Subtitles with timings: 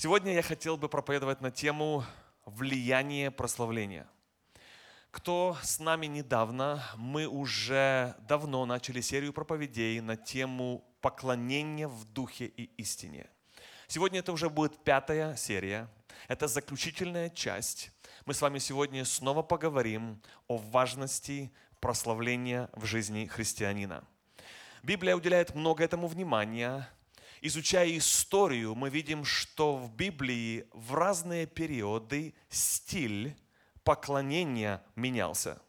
[0.00, 2.04] Сегодня я хотел бы проповедовать на тему
[2.44, 4.06] влияние прославления.
[5.10, 12.44] Кто с нами недавно, мы уже давно начали серию проповедей на тему поклонения в духе
[12.44, 13.28] и истине.
[13.88, 15.88] Сегодня это уже будет пятая серия.
[16.28, 17.90] Это заключительная часть.
[18.24, 24.04] Мы с вами сегодня снова поговорим о важности прославления в жизни христианина.
[24.84, 26.88] Библия уделяет много этому внимания,
[27.40, 33.36] изучая историю, мы видим, что в Библии в разные периоды стиль
[33.84, 35.60] поклонения менялся.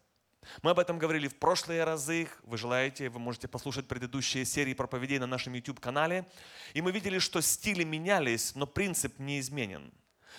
[0.62, 2.28] Мы об этом говорили в прошлые разы.
[2.42, 6.26] Вы желаете, вы можете послушать предыдущие серии проповедей на нашем YouTube-канале.
[6.74, 9.92] И мы видели, что стили менялись, но принцип не изменен.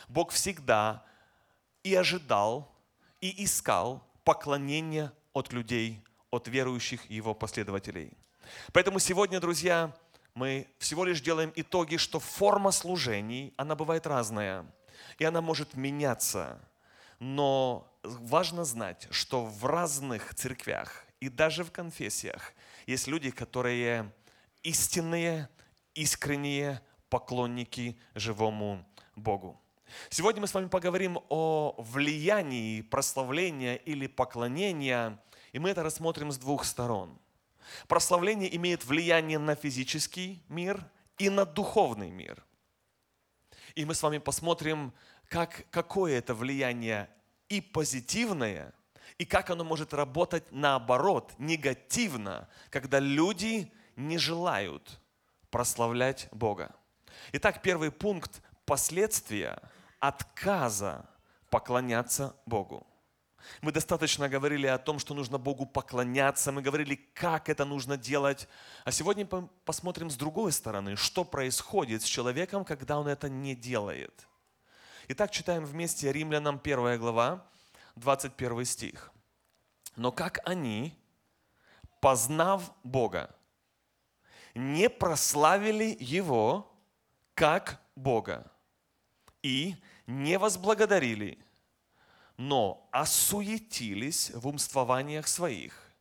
[0.07, 1.05] Бог всегда
[1.84, 2.75] и ожидал,
[3.20, 8.11] и искал поклонения от людей, от верующих Его последователей.
[8.73, 9.95] Поэтому сегодня, друзья,
[10.34, 14.66] мы всего лишь делаем итоги, что форма служений, она бывает разная,
[15.17, 16.59] и она может меняться.
[17.20, 22.54] Но важно знать, что в разных церквях и даже в конфессиях
[22.88, 24.12] есть люди, которые
[24.63, 25.49] истинные,
[25.93, 28.85] искренние поклонники живому
[29.16, 29.62] Богу.
[30.10, 36.38] Сегодня мы с вами поговорим о влиянии прославления или поклонения, и мы это рассмотрим с
[36.38, 37.20] двух сторон–
[37.87, 40.84] Прославление имеет влияние на физический мир
[41.17, 42.43] и на духовный мир.
[43.76, 44.93] И мы с вами посмотрим,
[45.27, 47.09] как, какое это влияние
[47.48, 48.73] и позитивное,
[49.17, 54.99] и как оно может работать наоборот, негативно, когда люди не желают
[55.49, 56.76] прославлять Бога.
[57.34, 59.62] Итак, первый пункт– последствия
[59.99, 61.09] отказа
[61.49, 62.87] поклоняться Богу.
[63.61, 68.47] Мы достаточно говорили о том, что нужно Богу поклоняться, мы говорили, как это нужно делать.
[68.85, 69.25] А сегодня
[69.66, 74.28] посмотрим с другой стороны, что происходит с человеком, когда он это не делает.
[75.07, 77.45] Итак, читаем вместе Римлянам 1 глава,
[77.95, 79.11] 21 стих.
[79.95, 80.97] «Но как они,
[81.99, 83.35] познав Бога,
[84.55, 86.71] не прославили Его
[87.33, 88.51] как Бога
[89.41, 89.75] и
[90.07, 91.37] не возблагодарили–
[92.41, 95.91] но осуетились в умствованиях своих,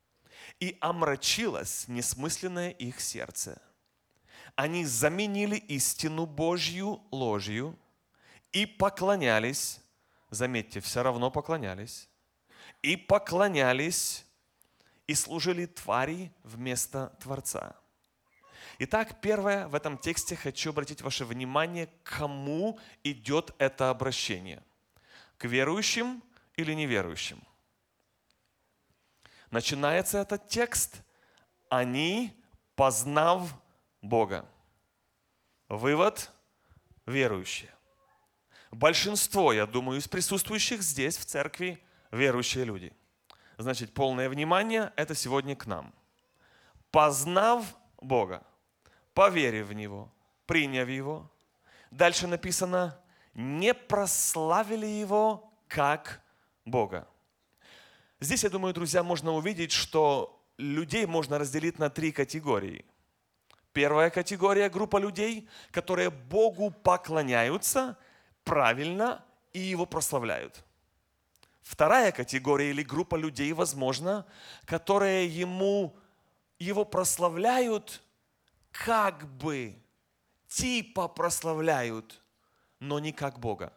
[0.58, 3.60] и омрачилось несмысленное их сердце.
[4.54, 7.78] Они заменили истину Божью ложью
[8.52, 9.80] и поклонялись,
[10.30, 12.08] заметьте, все равно поклонялись,
[12.80, 14.24] и поклонялись
[15.06, 17.76] и служили твари вместо Творца.
[18.78, 24.62] Итак, первое в этом тексте хочу обратить ваше внимание, кому идет это обращение.
[25.36, 26.22] К верующим
[26.60, 27.42] или неверующим.
[29.50, 31.02] Начинается этот текст
[31.68, 32.32] «Они,
[32.76, 33.52] познав
[34.00, 34.48] Бога».
[35.68, 36.30] Вывод–
[37.06, 37.70] верующие.
[38.70, 42.92] Большинство, я думаю, из присутствующих здесь, в церкви, верующие люди.
[43.58, 45.92] Значит, полное внимание– это сегодня к нам.
[46.90, 48.42] Познав Бога,
[49.14, 50.12] поверив в Него,
[50.46, 51.30] приняв Его,
[51.90, 52.98] дальше написано,
[53.34, 56.20] не прославили Его как
[56.64, 57.08] Бога.
[58.20, 62.84] Здесь, я думаю, друзья, можно увидеть, что людей можно разделить на три категории.
[63.72, 67.96] Первая категория– группа людей, которые Богу поклоняются
[68.44, 70.64] правильно и Его прославляют.
[71.62, 74.26] Вторая категория или группа людей, возможно,
[74.64, 75.96] которые Ему,
[76.58, 78.02] Его прославляют,
[78.72, 79.76] как бы,
[80.48, 82.20] типа прославляют,
[82.80, 83.72] но не как Бога.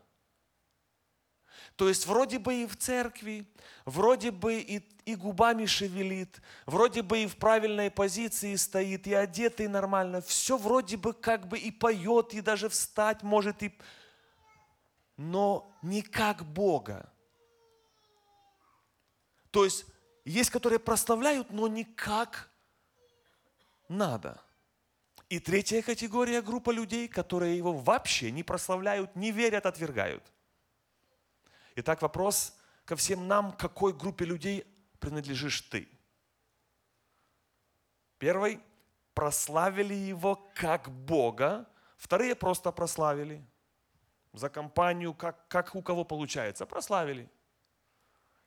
[1.75, 3.47] То есть вроде бы и в церкви,
[3.85, 9.67] вроде бы и, и губами шевелит, вроде бы и в правильной позиции стоит, и одетый
[9.67, 13.75] нормально, все вроде бы как бы и поет, и даже встать может, и...
[15.17, 17.11] но не как Бога.
[19.49, 19.85] То есть
[20.25, 22.49] есть, которые прославляют, но не как
[23.89, 24.39] надо.
[25.29, 30.32] И третья категория группа людей, которые его вообще не прославляют, не верят, отвергают.
[31.75, 32.55] Итак, вопрос
[32.85, 34.65] ко всем нам, какой группе людей
[34.99, 35.87] принадлежишь ты?
[38.19, 38.59] Первый,
[39.13, 41.67] прославили его как Бога.
[41.97, 43.43] Вторые просто прославили.
[44.33, 46.65] За компанию, как, как у кого получается.
[46.65, 47.29] Прославили.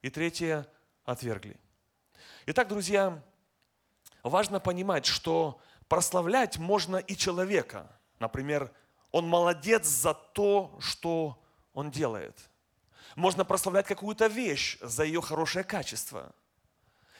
[0.02, 0.66] И третье,
[1.04, 1.60] отвергли.
[2.46, 3.22] Итак, друзья,
[4.22, 7.90] важно понимать, что прославлять можно и человека.
[8.20, 8.72] Например,
[9.10, 11.42] он молодец за то, что
[11.72, 12.38] он делает–
[13.14, 16.34] можно прославлять какую-то вещь за ее хорошее качество.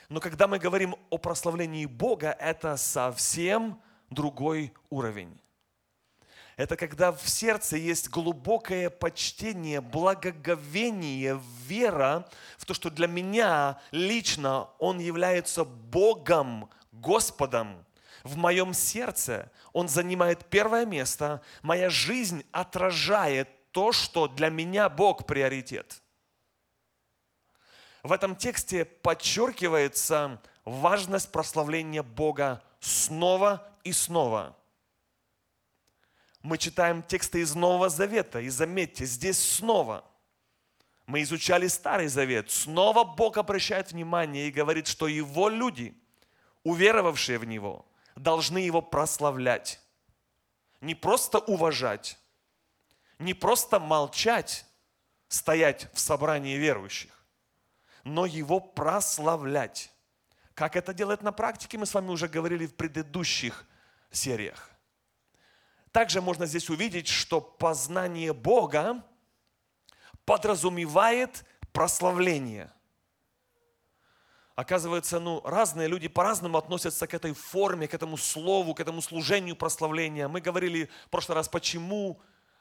[0.09, 5.39] Но когда мы говорим о прославлении Бога, это совсем другой уровень.
[6.57, 14.69] Это когда в сердце есть глубокое почтение, благоговение, вера в то, что для меня лично
[14.79, 17.85] Он является Богом, Господом.
[18.23, 21.43] В моем сердце Он занимает первое место.
[21.61, 26.01] Моя жизнь отражает то, что для меня Бог приоритет.
[28.01, 34.57] В этом тексте подчеркивается важность прославления Бога снова и снова–
[36.41, 40.03] мы читаем тексты из Нового Завета, и заметьте, здесь снова
[41.05, 45.93] мы изучали Старый Завет, снова Бог обращает внимание и говорит, что Его люди,
[46.63, 47.85] уверовавшие в Него,
[48.15, 49.79] должны Его прославлять.
[50.81, 52.17] Не просто уважать,
[53.19, 54.65] не просто молчать,
[55.27, 57.11] стоять в собрании верующих,
[58.03, 59.91] но Его прославлять.
[60.53, 63.65] Как это делать на практике, мы с вами уже говорили в предыдущих
[64.11, 64.71] сериях.
[65.91, 69.03] Также можно здесь увидеть, что познание Бога
[70.25, 72.71] подразумевает прославление.
[74.55, 79.55] Оказывается, ну, разные люди по-разному относятся к этой форме, к этому слову, к этому служению
[79.55, 80.27] прославления.
[80.27, 82.19] Мы говорили в прошлый раз, почему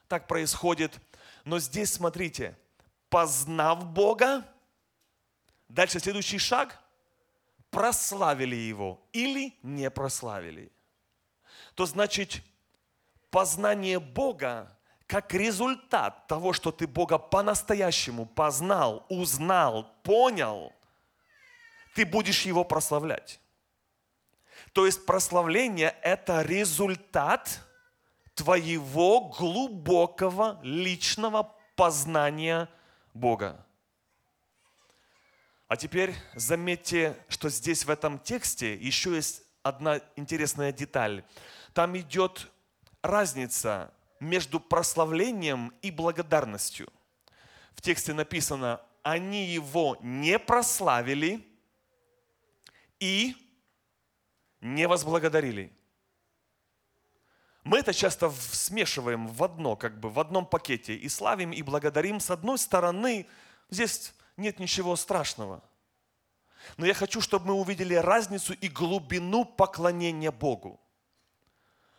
[0.08, 0.98] так происходит.
[1.44, 2.56] Но здесь, смотрите,
[3.08, 4.44] познав Бога,
[5.68, 6.78] дальше следующий шаг,
[7.70, 10.72] прославили Его или не прославили.
[11.74, 12.42] То значит,
[13.30, 14.76] познание Бога
[15.06, 20.72] как результат того, что ты Бога по-настоящему познал, узнал, понял,
[21.94, 23.40] ты будешь Его прославлять.
[24.72, 27.60] То есть прославление– это результат
[28.36, 32.68] твоего глубокого личного познания
[33.14, 33.66] Бога.
[35.68, 41.24] А теперь заметьте, что здесь в этом тексте еще есть одна интересная деталь.
[41.72, 42.48] Там идет
[43.02, 46.88] разница между прославлением и благодарностью.
[47.74, 51.44] В тексте написано, они его не прославили
[53.00, 53.34] и
[54.60, 55.75] не возблагодарили.
[57.66, 60.94] Мы это часто смешиваем в одно, как бы в одном пакете.
[60.94, 62.20] И славим, и благодарим.
[62.20, 63.26] С одной стороны,
[63.70, 65.64] здесь нет ничего страшного.
[66.76, 70.80] Но я хочу, чтобы мы увидели разницу и глубину поклонения Богу.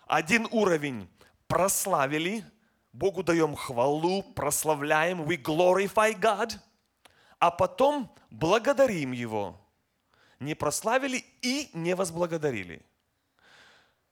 [0.05, 1.09] Один уровень
[1.49, 2.45] прославили,
[2.93, 6.53] Богу даем хвалу, прославляем, we glorify God,
[7.39, 9.59] а потом благодарим Его.
[10.39, 12.85] Не прославили и не возблагодарили.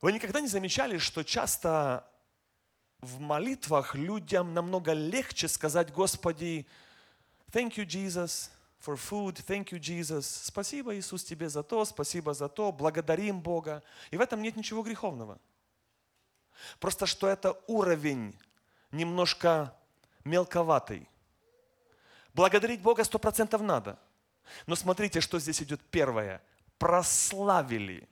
[0.01, 2.07] Вы никогда не замечали, что часто
[3.01, 6.65] в молитвах людям намного легче сказать, Господи,
[7.51, 8.49] thank you, Jesus,
[8.85, 10.21] for food, thank you, Jesus.
[10.21, 13.83] Спасибо, Иисус, тебе за то, спасибо за то, благодарим Бога.
[14.11, 15.39] И в этом нет ничего греховного.
[16.79, 18.37] Просто что это уровень
[18.91, 19.75] немножко
[20.23, 21.09] мелковатый.
[22.33, 23.97] Благодарить Бога сто процентов надо.
[24.67, 26.41] Но смотрите, что здесь идет первое.
[26.77, 28.07] Прославили.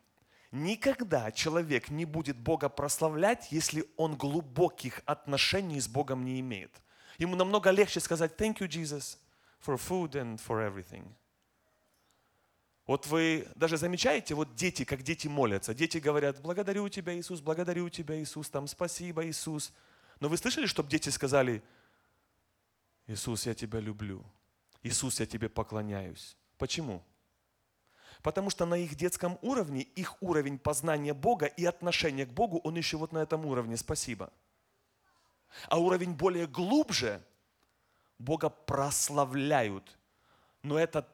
[0.53, 6.71] Никогда человек не будет Бога прославлять, если он глубоких отношений с Богом не имеет.
[7.17, 9.17] Ему намного легче сказать «Thank you, Jesus,
[9.65, 11.11] for food and for everything».
[12.85, 15.73] Вот вы даже замечаете, вот дети, как дети молятся.
[15.73, 19.73] Дети говорят, благодарю тебя, Иисус, благодарю тебя, Иисус, там, спасибо, Иисус.
[20.19, 21.63] Но вы слышали, чтобы дети сказали,
[23.07, 24.23] Иисус, я тебя люблю.
[24.83, 26.37] Иисус, я тебе поклоняюсь.
[26.59, 27.03] Почему?
[28.23, 32.75] Потому что на их детском уровне, их уровень познания Бога и отношения к Богу, он
[32.75, 34.31] еще вот на этом уровне, спасибо.
[35.67, 37.21] А уровень более глубже,
[38.17, 39.97] Бога прославляют.
[40.63, 41.05] Но это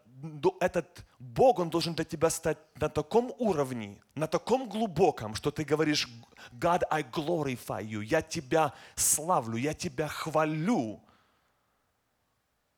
[0.59, 5.63] этот Бог, Он должен для тебя стать на таком уровне, на таком глубоком, что ты
[5.63, 6.09] говоришь,
[6.51, 11.01] God, I glorify you, я тебя славлю, я тебя хвалю.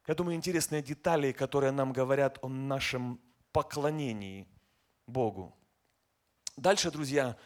[0.07, 3.19] Я думаю, интересные детали, которые нам говорят о нашем
[3.51, 4.47] поклонении
[5.07, 5.55] Богу.
[6.57, 7.37] Дальше, друзья,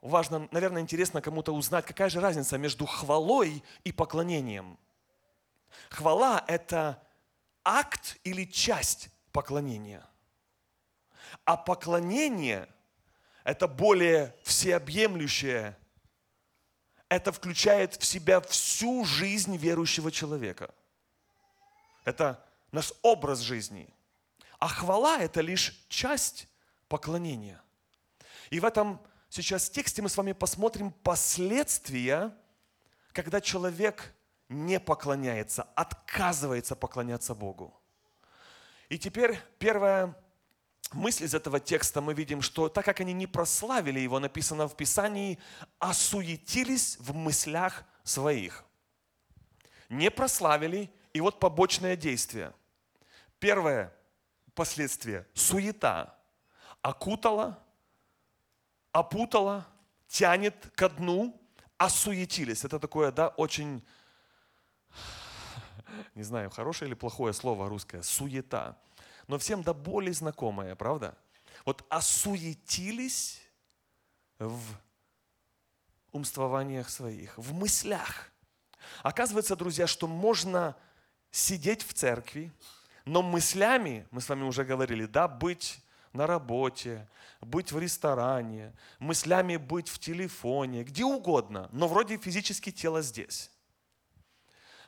[0.00, 4.78] важно, наверное, интересно кому-то узнать, какая же разница между хвалой и поклонением.
[5.88, 7.02] Хвала– это
[7.64, 10.04] акт или часть поклонения.
[11.44, 12.68] А поклонение–
[13.44, 15.76] это более всеобъемлющее.
[17.08, 20.72] Это включает в себя всю жизнь верующего человека.
[22.04, 23.92] Это наш образ жизни.
[24.60, 26.46] А хвала– это лишь часть
[26.86, 27.62] поклонения.
[28.50, 29.00] И в этом
[29.30, 32.36] сейчас тексте мы с вами посмотрим последствия,
[33.12, 34.14] когда человек
[34.50, 37.74] не поклоняется, отказывается поклоняться Богу.
[38.90, 40.14] И теперь первое,
[40.92, 44.76] мысль из этого текста мы видим, что так как они не прославили его, написано в
[44.76, 45.38] Писании,
[45.78, 48.66] осуетились в мыслях своих.
[49.88, 52.52] Не прославили, и вот побочное действие.
[53.38, 53.94] Первое
[54.60, 56.14] последствие– суета.
[56.82, 57.58] Окутала,
[58.92, 59.66] опутала,
[60.06, 61.40] тянет ко дну,
[61.78, 62.64] осуетились.
[62.64, 63.82] Это такое, да, очень,
[66.14, 68.76] не знаю, хорошее или плохое слово русское, суета
[69.30, 71.16] но всем до боли знакомое, правда?
[71.64, 73.40] Вот осуетились
[74.40, 74.60] в
[76.10, 78.32] умствованиях своих, в мыслях.
[79.04, 80.76] Оказывается, друзья, что можно
[81.30, 82.52] сидеть в церкви,
[83.04, 87.08] но мыслями, мы с вами уже говорили, да, быть на работе,
[87.40, 93.50] быть в ресторане, мыслями быть в телефоне, где угодно, но вроде физически тело здесь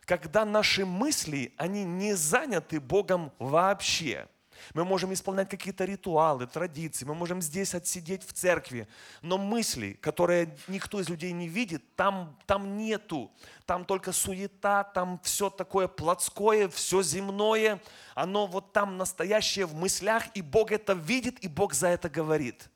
[0.05, 4.29] когда наши мысли, они не заняты Богом вообще.
[4.75, 8.89] Мы можем исполнять какие-то ритуалы, традиции, мы можем здесь отсидеть в церкви,
[9.21, 13.31] но мысли, которые никто из людей не видит, там, там нету.
[13.67, 17.81] Там только суета, там все такое плотское, все земное,
[18.15, 22.69] оно вот там настоящее в мыслях, и Бог это видит, и Бог за это говорит.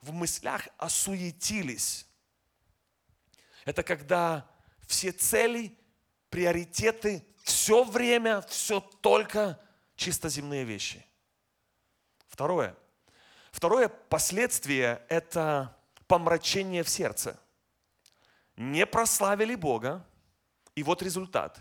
[0.00, 2.06] В мыслях осуетились.
[3.64, 4.48] Это когда
[4.86, 5.76] все цели,
[6.30, 9.60] приоритеты, все время, все только
[9.98, 11.04] чисто земные вещи.
[12.28, 12.74] Второе.
[13.50, 15.76] Второе последствие– это
[16.06, 17.38] помрачение в сердце.
[18.56, 20.04] Не прославили Бога,
[20.74, 21.60] и вот результат.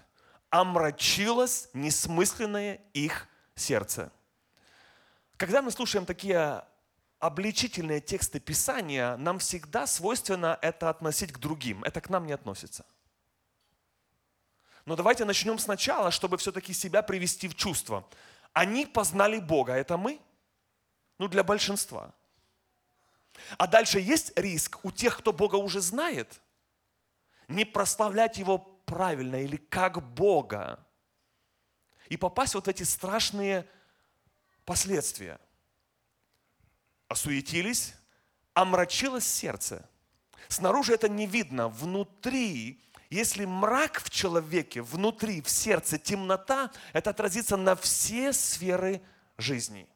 [0.49, 4.11] Омрачилось несмысленное их сердце.
[5.35, 6.63] Когда мы слушаем такие
[7.19, 11.83] обличительные тексты Писания, нам всегда свойственно это относить к другим.
[11.83, 12.85] Это к нам не относится–
[14.87, 18.07] но давайте начнем сначала, чтобы все-таки себя привести в чувство.
[18.53, 20.21] Они познали Бога, это мы?
[21.17, 22.13] Ну, для большинства.
[23.57, 26.39] А дальше есть риск у тех, кто Бога уже знает,
[27.49, 30.79] не прославлять Его правильно или как Бога.
[32.07, 33.67] И попасть вот в эти страшные
[34.63, 35.37] последствия.
[37.09, 37.93] Осуетились,
[38.53, 39.85] омрачилось сердце.
[40.47, 47.55] Снаружи это не видно, внутри если мрак в человеке, внутри, в сердце, темнота, это отразится
[47.55, 49.01] на все сферы
[49.37, 49.87] жизни.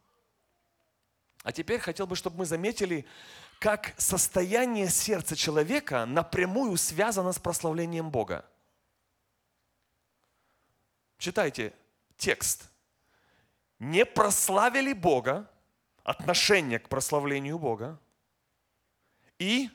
[1.44, 3.06] А теперь хотел бы, чтобы мы заметили,
[3.60, 8.46] как состояние сердца человека напрямую связано с прославлением Бога.
[11.18, 11.74] Читайте
[12.18, 12.70] текст.
[13.78, 15.50] Не прославили Бога,
[16.04, 18.00] отношение к прославлению Бога,
[19.38, 19.70] и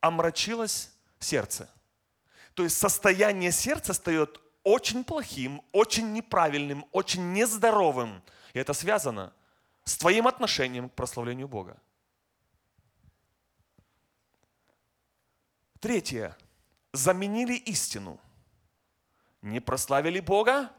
[0.00, 1.70] омрачилось сердце.
[2.54, 8.22] То есть состояние сердца стает очень плохим, очень неправильным, очень нездоровым.
[8.52, 9.32] И это связано
[9.84, 11.76] с твоим отношением к прославлению Бога.
[15.80, 16.36] Третье.
[16.92, 18.20] Заменили истину.
[19.40, 20.70] Не прославили Бога.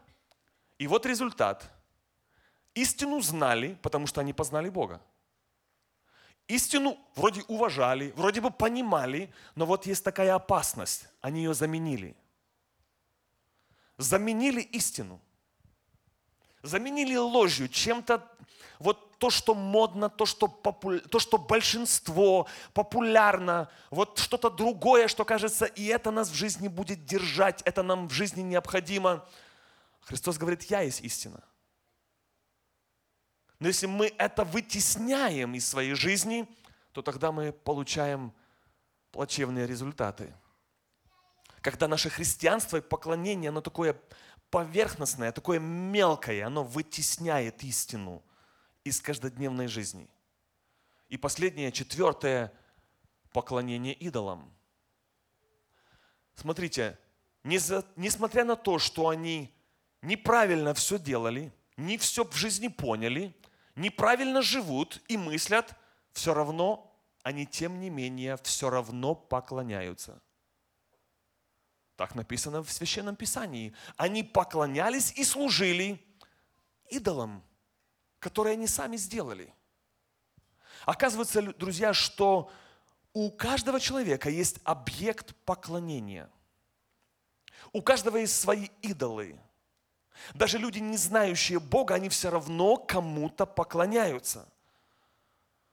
[0.78, 1.70] И вот результат.
[2.74, 5.00] Истину знали, потому что они познали Бога.
[6.46, 11.08] Истину вроде уважали, вроде бы понимали, но вот есть такая опасность.
[11.20, 12.14] Они ее заменили.
[13.96, 15.20] Заменили истину.
[16.62, 18.26] Заменили ложью, чем-то,
[18.78, 20.98] вот то, что модно, то что, попу...
[20.98, 27.06] то, что большинство, популярно, вот что-то другое, что кажется, и это нас в жизни будет
[27.06, 29.26] держать, это нам в жизни необходимо.
[30.02, 31.42] Христос говорит, я есть истина.
[33.64, 36.46] Но если мы это вытесняем из своей жизни,
[36.92, 38.34] то тогда мы получаем
[39.10, 40.34] плачевные результаты.
[41.62, 43.98] Когда наше христианство и поклонение, оно такое
[44.50, 48.22] поверхностное, такое мелкое, оно вытесняет истину
[48.84, 50.10] из каждодневной жизни.
[51.08, 52.52] И последнее, четвертое,
[53.32, 54.54] поклонение идолам.
[56.34, 56.98] Смотрите,
[57.44, 59.56] несмотря на то, что они
[60.02, 63.34] неправильно все делали, не все в жизни поняли,
[63.76, 65.74] неправильно живут и мыслят,
[66.12, 66.90] все равно
[67.22, 70.20] они, тем не менее, все равно поклоняются.
[71.96, 73.74] Так написано в Священном Писании.
[73.96, 76.04] Они поклонялись и служили
[76.90, 77.42] идолам,
[78.18, 79.54] которые они сами сделали.
[80.84, 82.50] Оказывается, друзья, что
[83.12, 86.28] у каждого человека есть объект поклонения.
[87.72, 89.40] У каждого есть свои идолы–
[90.34, 94.48] даже люди, не знающие Бога, они все равно кому-то поклоняются.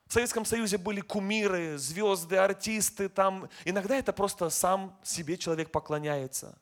[0.07, 3.07] В Советском Союзе были кумиры, звезды, артисты.
[3.07, 3.49] Там.
[3.63, 6.57] Иногда это просто сам себе человек поклоняется.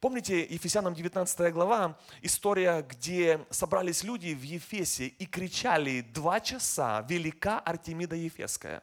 [0.00, 7.60] Помните, Ефесянам 19 глава, история, где собрались люди в Ефесе и кричали два часа «Велика
[7.60, 8.82] Артемида Ефесская».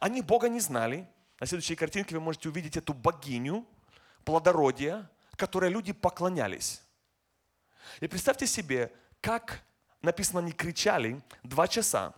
[0.00, 1.08] Они Бога не знали.
[1.38, 3.66] На следующей картинке вы можете увидеть эту богиню
[4.24, 6.82] плодородия, которой люди поклонялись.
[8.00, 9.62] И представьте себе, как
[10.02, 12.14] написано, они кричали два часа.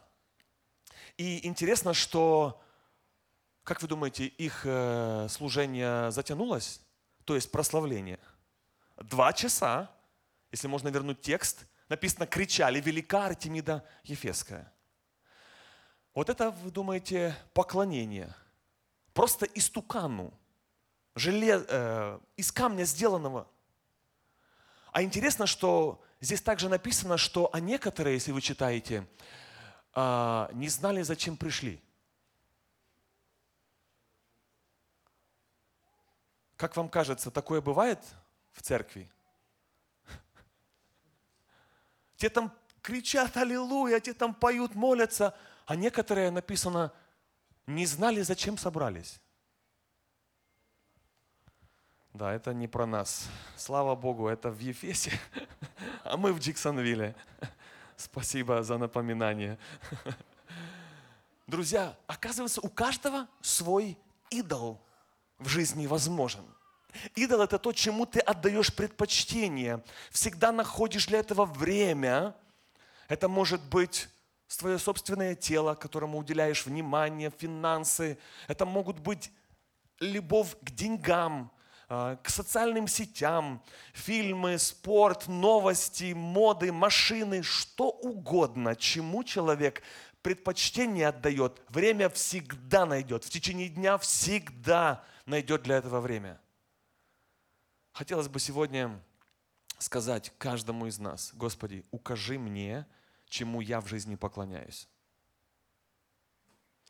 [1.17, 2.63] И интересно, что,
[3.65, 6.81] как вы думаете, их э, служение затянулось?
[7.25, 8.19] То есть прославление.
[8.97, 9.91] Два часа,
[10.51, 14.73] если можно вернуть текст, написано, кричали, велика Артемида Ефесская.
[16.15, 18.35] Вот это, вы думаете, поклонение.
[19.13, 20.33] Просто истукану,
[21.15, 23.49] желез, э, из камня сделанного.
[24.93, 29.07] А интересно, что здесь также написано, что а некоторые, если вы читаете,
[29.95, 31.81] э, не знали, зачем пришли.
[36.57, 38.01] Как вам кажется, такое бывает
[38.53, 39.09] в церкви?
[42.17, 45.37] Те там кричат «Аллилуйя», те там поют, молятся–
[45.69, 46.95] а некоторые, написано,
[47.67, 49.21] не знали, зачем собрались.
[52.19, 53.29] Да, это не про нас.
[53.57, 55.13] Слава Богу, это в Ефесе,
[56.03, 57.15] а мы в Джексонвилле.
[57.97, 59.57] Спасибо за напоминание.
[61.47, 63.97] Друзья, оказывается, у каждого свой
[64.31, 64.81] идол
[65.39, 66.45] в жизни возможен.
[67.15, 69.85] Идол– это то, чему ты отдаешь предпочтение.
[70.11, 72.35] Всегда находишь для этого время.
[73.07, 74.09] Это может быть
[74.57, 78.19] твое собственное тело, которому уделяешь внимание, финансы.
[78.49, 79.31] Это могут быть
[80.01, 81.53] любовь к деньгам,
[81.89, 83.63] к социальным сетям,
[83.95, 89.83] фильмы, спорт, новости, моды, машины, что угодно, чему человек
[90.21, 96.39] предпочтение отдает, время всегда найдет, в течение дня всегда найдет для этого время.
[97.93, 99.03] Хотелось бы сегодня
[99.79, 102.87] сказать каждому из нас, Господи, укажи мне,
[103.31, 104.89] чему я в жизни поклоняюсь.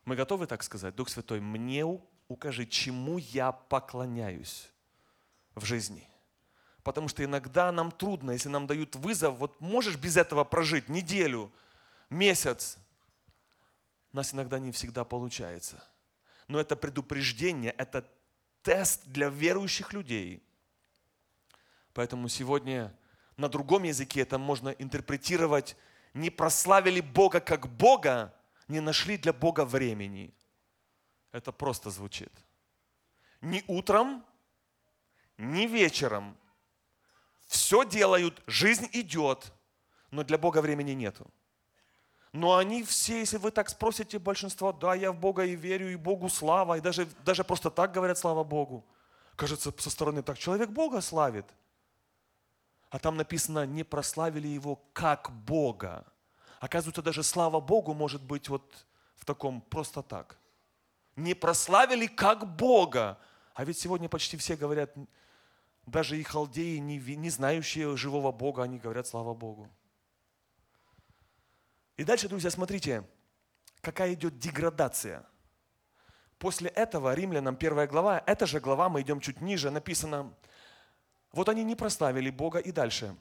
[0.04, 0.96] Мы готовы так сказать?
[0.96, 1.84] Дух Святой, мне
[2.26, 4.72] укажи, чему я поклоняюсь
[5.58, 6.08] в жизни.
[6.82, 11.52] Потому что иногда нам трудно, если нам дают вызов, вот можешь без этого прожить неделю,
[12.08, 12.78] месяц.
[14.12, 15.82] У нас иногда не всегда получается.
[16.46, 18.08] Но это предупреждение, это
[18.62, 20.42] тест для верующих людей.
[21.92, 22.94] Поэтому сегодня
[23.36, 25.76] на другом языке это можно интерпретировать
[26.14, 28.34] не прославили Бога как Бога,
[28.66, 30.34] не нашли для Бога времени.
[31.32, 32.32] Это просто звучит.
[33.40, 34.24] Ни утром,
[35.38, 36.36] ни вечером.
[37.46, 39.52] Все делают, жизнь идет,
[40.10, 41.26] но для Бога времени нету.
[42.32, 45.96] Но они все, если вы так спросите большинство, да, я в Бога и верю, и
[45.96, 48.84] Богу слава, и даже, даже просто так говорят слава Богу.
[49.34, 51.46] Кажется, со стороны так, человек Бога славит–
[52.90, 56.04] а там написано, не прославили его как Бога.
[56.60, 60.38] Оказывается, даже слава Богу может быть вот в таком просто так.
[61.14, 63.18] Не прославили как Бога.
[63.54, 64.90] А ведь сегодня почти все говорят,
[65.90, 69.68] даже и халдеи, не, не знающие живого Бога, они говорят слава Богу.
[71.96, 73.04] И дальше, друзья, смотрите,
[73.80, 75.26] какая идет деградация.
[76.38, 80.32] После этого римлянам первая глава, эта же глава, мы идем чуть ниже, написано,
[81.32, 83.16] вот они не прославили Бога и дальше.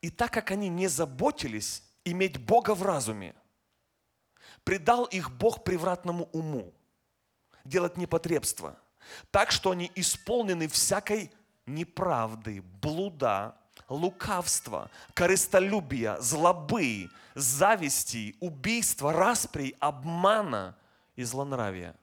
[0.00, 3.34] И так как они не заботились иметь Бога в разуме,
[4.62, 6.72] предал их Бог превратному уму,
[7.64, 8.78] делать непотребство,
[9.30, 11.32] так что они исполнены всякой
[11.66, 13.56] неправды, блуда,
[13.88, 20.76] лукавства, корыстолюбия, злобы, зависти, убийства, распри, обмана
[21.16, 21.94] и злонравия.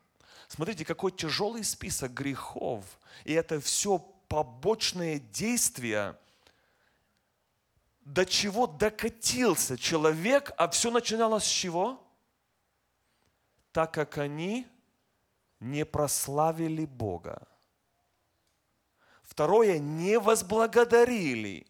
[0.47, 2.83] Смотрите, какой тяжелый список грехов.
[3.23, 6.17] И это все побочные действия,
[8.01, 12.01] до чего докатился человек, а все начиналось с чего?
[13.71, 14.67] Так как они
[15.59, 17.47] не прославили Бога.
[19.31, 21.65] Второе, не возблагодарили.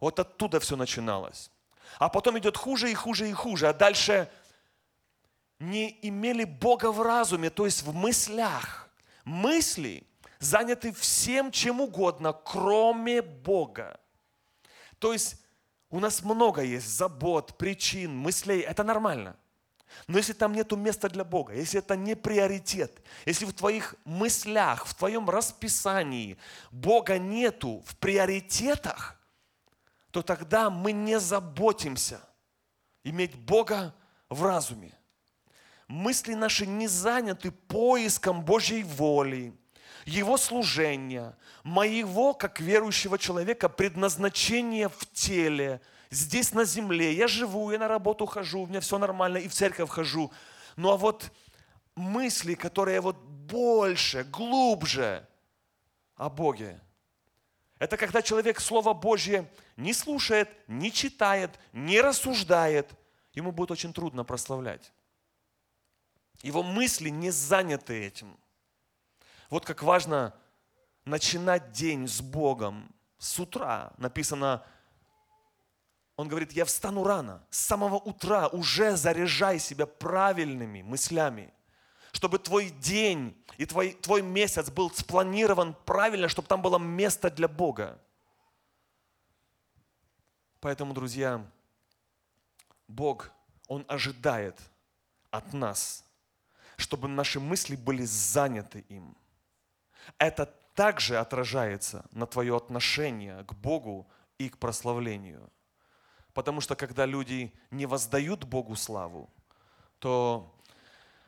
[0.00, 1.50] Вот оттуда все начиналось.
[1.98, 3.68] А потом идет хуже и хуже и хуже.
[3.68, 4.30] А дальше
[5.58, 8.88] не имели Бога в разуме, то есть в мыслях.
[9.26, 10.06] Мысли
[10.38, 14.00] заняты всем чем угодно, кроме Бога.
[14.98, 15.36] То есть
[15.90, 19.36] у нас много есть забот, причин, мыслей, это нормально.
[20.06, 24.86] Но если там нет места для Бога, если это не приоритет, если в твоих мыслях,
[24.86, 26.36] в твоем расписании
[26.70, 29.18] Бога нету в приоритетах,
[30.10, 32.20] то тогда мы не заботимся
[33.04, 33.94] иметь Бога
[34.28, 34.92] в разуме.
[35.88, 39.54] Мысли наши не заняты поиском Божьей воли,
[40.04, 45.80] его служение, моего, как верующего человека, предназначение в теле,
[46.12, 47.14] здесь на земле.
[47.14, 50.30] Я живу, я на работу хожу, у меня все нормально, и в церковь хожу.
[50.76, 51.32] Ну а вот
[51.96, 55.26] мысли, которые вот больше, глубже
[56.14, 56.80] о Боге,
[57.78, 62.92] это когда человек Слово Божье не слушает, не читает, не рассуждает,
[63.32, 64.92] ему будет очень трудно прославлять.
[66.42, 68.38] Его мысли не заняты этим.
[69.50, 70.34] Вот как важно
[71.04, 73.92] начинать день с Богом с утра.
[73.96, 74.64] Написано,
[76.22, 81.52] он говорит, я встану рано, с самого утра уже заряжай себя правильными мыслями,
[82.12, 87.48] чтобы твой день и твой, твой месяц был спланирован правильно, чтобы там было место для
[87.48, 88.00] Бога.
[90.60, 91.44] Поэтому, друзья,
[92.86, 93.32] Бог,
[93.66, 94.60] Он ожидает
[95.32, 96.04] от нас,
[96.76, 99.16] чтобы наши мысли были заняты им.
[100.18, 104.06] Это также отражается на твое отношение к Богу
[104.38, 105.50] и к прославлению.
[106.34, 109.28] Потому что когда люди не воздают Богу славу,
[109.98, 110.54] то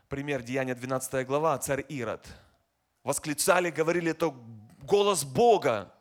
[0.09, 2.27] пример Деяния 12 глава, царь Ирод,
[3.03, 4.35] восклицали, говорили, это
[4.83, 5.93] голос Бога.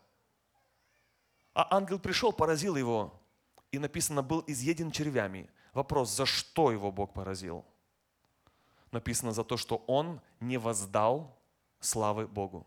[1.53, 3.19] А ангел пришел, поразил его,
[3.71, 5.49] и написано, был изъеден червями.
[5.73, 7.65] Вопрос, за что его Бог поразил?
[8.91, 11.35] Написано за то, что он не воздал
[11.79, 12.65] славы Богу.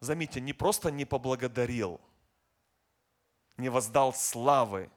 [0.00, 2.00] Заметьте, не просто не поблагодарил,
[3.56, 4.90] не воздал славы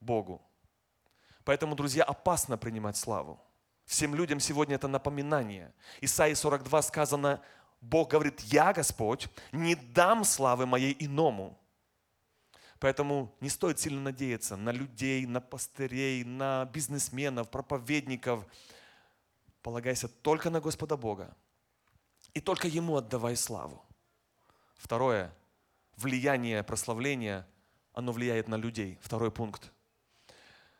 [0.00, 0.42] Богу.
[1.44, 3.40] Поэтому, друзья, опасно принимать славу.
[3.84, 5.72] Всем людям сегодня это напоминание.
[6.00, 7.42] Исаии 42 сказано,
[7.80, 11.58] Бог говорит, я, Господь, не дам славы моей иному.
[12.78, 18.44] Поэтому не стоит сильно надеяться на людей, на пастырей, на бизнесменов, проповедников.
[19.62, 21.36] Полагайся только на Господа Бога.
[22.34, 23.84] И только Ему отдавай славу.
[24.76, 25.32] Второе.
[25.96, 27.46] Влияние прославления,
[27.92, 28.98] оно влияет на людей.
[29.02, 29.70] Второй пункт.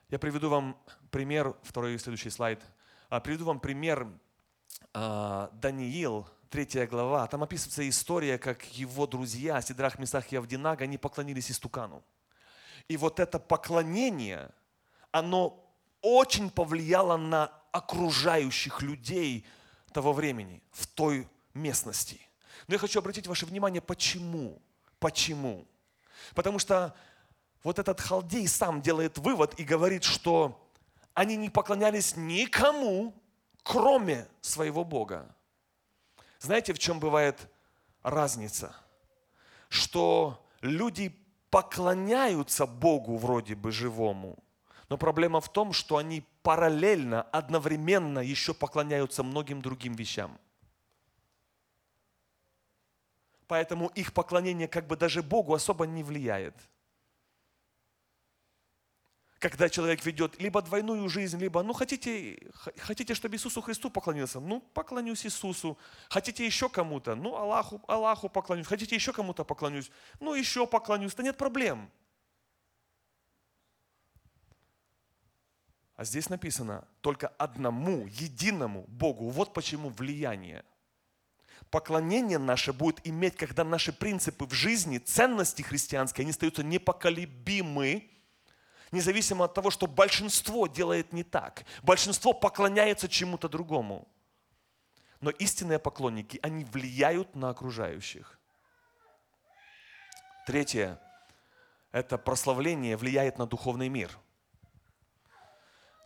[0.09, 0.77] Я приведу вам
[1.11, 2.63] пример, второй и следующий слайд.
[3.09, 4.07] А, приведу вам пример
[4.93, 7.27] а, Даниил, третья глава.
[7.27, 12.03] Там описывается история, как его друзья, Сидрах, Месах и Авдинага, они поклонились истукану.
[12.89, 14.51] И вот это поклонение,
[15.11, 15.65] оно
[16.01, 19.47] очень повлияло на окружающих людей
[19.93, 22.21] того времени, в той местности–
[22.67, 24.61] но я хочу обратить ваше внимание, почему?
[24.99, 25.67] Почему?
[26.35, 26.95] Потому что
[27.63, 30.69] вот этот халдей сам делает вывод и говорит, что
[31.15, 33.15] они не поклонялись никому,
[33.63, 35.35] кроме своего Бога.
[36.39, 37.49] Знаете, в чем бывает
[38.03, 38.75] разница?
[39.69, 41.15] Что люди
[41.51, 44.39] поклоняются Богу вроде бы живому,
[44.89, 50.39] но проблема в том, что они параллельно, одновременно еще поклоняются многим другим вещам–
[53.53, 56.55] Поэтому их поклонение как бы даже Богу особо не влияет.
[59.39, 64.41] Когда человек ведет либо двойную жизнь, либо, ну, хотите, хотите, чтобы Иисусу Христу поклонился?
[64.41, 65.77] Ну, поклонюсь Иисусу.
[66.09, 67.15] Хотите еще кому-то?
[67.15, 68.67] Ну, Аллаху, Аллаху поклонюсь.
[68.67, 69.91] Хотите еще кому-то поклонюсь?
[70.19, 71.15] Ну, еще поклонюсь.
[71.15, 71.91] Да нет проблем.
[75.95, 79.29] А здесь написано только одному, единому Богу.
[79.29, 80.65] Вот почему влияние–
[81.73, 88.11] поклонение наше будет иметь, когда наши принципы в жизни, ценности христианские, они остаются непоколебимы,
[88.93, 91.65] независимо от того, что большинство делает не так.
[91.83, 94.07] Большинство поклоняется чему-то другому.
[95.23, 98.39] Но истинные поклонники, они влияют на окружающих.
[100.47, 101.01] Третье–
[101.93, 104.11] это прославление влияет на духовный мир.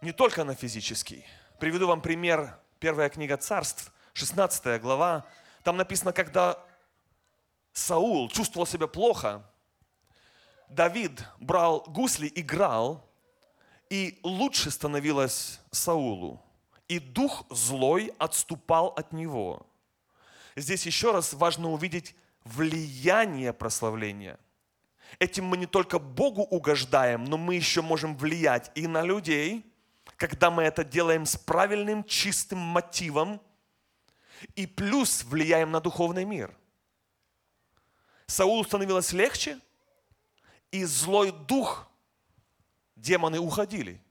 [0.01, 1.25] Не только на физический.
[1.59, 2.57] Приведу вам пример.
[2.79, 5.27] Первая книга царств, 16 глава,
[5.67, 6.65] там написано, когда
[7.73, 9.43] Саул чувствовал себя плохо,
[10.69, 13.05] Давид брал гусли, играл,
[13.91, 16.41] и лучше становилось Саулу.
[16.87, 19.67] И дух злой отступал от него.
[20.55, 24.39] Здесь еще раз важно увидеть влияние прославления.
[25.19, 29.67] Этим мы не только Богу угождаем, но мы еще можем влиять и на людей,
[30.17, 33.41] когда мы это делаем с правильным, чистым мотивом,
[34.55, 36.55] и плюс влияем на духовный мир.
[38.27, 39.61] Саулу становилось легче,
[40.71, 41.89] и злой дух,
[42.97, 44.03] демоны уходили.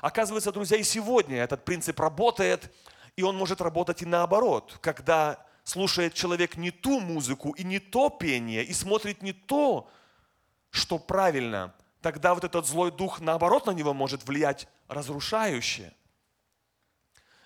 [0.00, 2.74] Оказывается, друзья, и сегодня этот принцип работает,
[3.16, 8.10] и он может работать и наоборот, когда слушает человек не ту музыку и не то
[8.10, 9.88] пение, и смотрит не то,
[10.70, 15.92] что правильно, тогда вот этот злой дух наоборот на него может влиять разрушающе–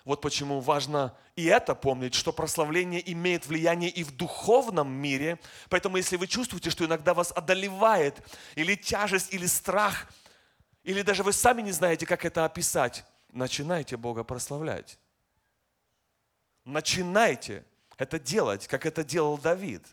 [0.09, 5.37] Вот почему важно и это помнить, что прославление имеет влияние и в духовном мире.
[5.69, 8.19] Поэтому если вы чувствуете, что иногда вас одолевает
[8.55, 10.11] или тяжесть, или страх,
[10.81, 14.97] или даже вы сами не знаете, как это описать, начинайте Бога прославлять.
[16.65, 17.63] Начинайте
[17.95, 19.85] это делать, как это делал Давид.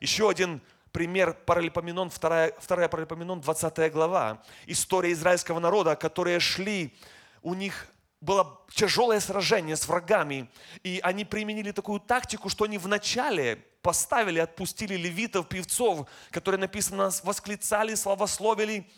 [0.00, 4.42] Еще один пример Паралипоменон, 2, 2 Паралипоменон, 20 глава.
[4.66, 6.98] История израильского народа, которые шли,
[7.42, 7.86] у них
[8.20, 10.50] было тяжелое сражение с врагами,
[10.82, 17.94] и они применили такую тактику, что они вначале поставили, отпустили левитов, певцов, которые написано, восклицали,
[17.94, 18.90] славословили,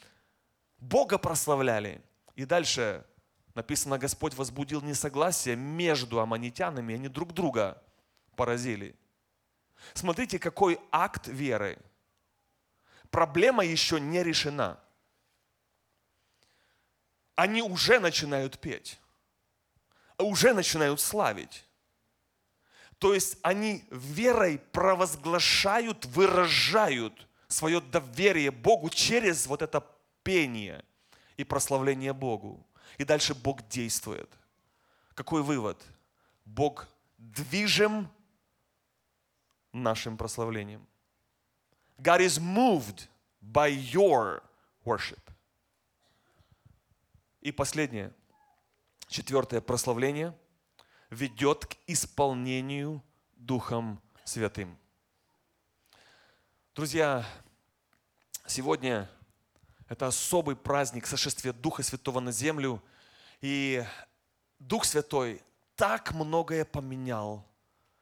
[0.78, 2.02] Бога прославляли.
[2.34, 3.04] И дальше
[3.54, 7.82] написано, Господь возбудил несогласие между аммонитянами, они друг друга
[8.36, 8.96] поразили.
[9.92, 11.78] Смотрите, какой акт веры.
[13.10, 14.78] Проблема еще не решена.
[17.34, 19.00] Они уже начинают петь,
[20.22, 21.64] уже начинают славить.
[22.98, 29.84] То есть они верой провозглашают, выражают свое доверие Богу через вот это
[30.22, 30.84] пение
[31.36, 32.64] и прославление Богу.
[32.98, 34.30] И дальше Бог действует.
[35.14, 35.82] Какой вывод?
[36.44, 38.10] Бог движим
[39.72, 40.86] нашим прославлением.
[41.98, 43.08] God is moved
[43.40, 44.42] by your
[44.84, 45.20] worship.
[47.40, 48.12] И последнее,
[49.10, 50.34] четвертое прославление
[51.10, 53.02] ведет к исполнению
[53.36, 54.78] Духом Святым.
[56.74, 57.26] Друзья,
[58.46, 59.10] сегодня
[59.88, 62.82] это особый праздник сошествия Духа Святого на землю.
[63.42, 63.84] И
[64.58, 65.42] Дух Святой
[65.76, 67.44] так многое поменял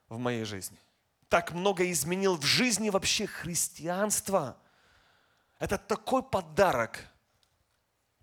[0.07, 0.79] в моей жизни
[1.29, 4.57] так много изменил в жизни вообще христианства.
[5.59, 6.99] Это такой подарок,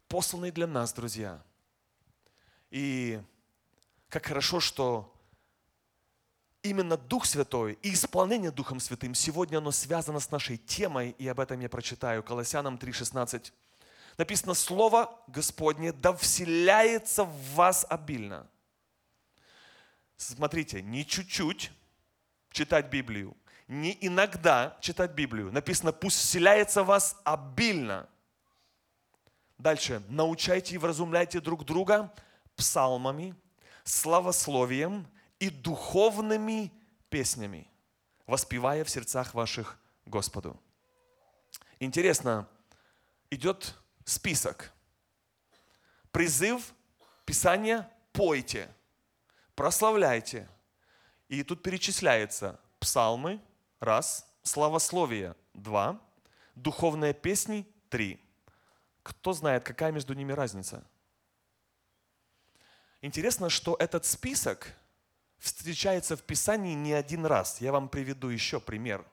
[0.08, 1.40] посланный для нас, друзья.
[2.70, 3.20] И
[4.08, 5.12] как хорошо, что
[6.62, 11.40] именно Дух Святой и исполнение Духом Святым сегодня оно связано с нашей темой, и об
[11.40, 12.22] этом я прочитаю.
[12.22, 13.52] Колоссянам 3,16.
[14.18, 18.48] Написано, Слово Господне да вселяется в вас обильно.
[20.16, 21.70] Смотрите, не чуть-чуть,
[22.50, 23.36] читать Библию,
[23.68, 25.52] не иногда читать Библию.
[25.52, 28.08] Написано, пусть вселяется в вас обильно.
[29.58, 30.02] Дальше.
[30.08, 32.12] Научайте и вразумляйте друг друга
[32.56, 33.34] псалмами,
[33.84, 35.06] славословием
[35.38, 36.72] и духовными
[37.08, 37.70] песнями,
[38.26, 40.60] воспевая в сердцах ваших Господу.
[41.78, 42.48] Интересно,
[43.30, 44.72] идет список.
[46.10, 46.72] Призыв,
[47.26, 48.72] Писание, пойте,
[49.56, 50.48] прославляйте,
[51.28, 53.42] и тут перечисляется псалмы,
[53.80, 56.00] раз, славословие, два,
[56.54, 58.24] духовные песни, три.
[59.02, 60.86] Кто знает, какая между ними разница?
[63.06, 64.74] Интересно, что этот список
[65.38, 67.60] встречается в Писании не один раз.
[67.60, 69.04] Я вам приведу еще пример.